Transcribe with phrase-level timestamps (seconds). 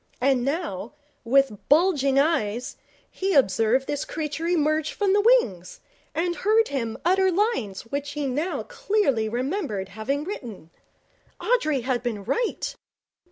[0.19, 2.75] And now, with bulging eyes,
[3.11, 5.79] he observed this creature emerge from the wings,
[6.15, 10.71] and heard him utter lines which he now clearly remembered having written.
[11.39, 12.75] Audrey had been right!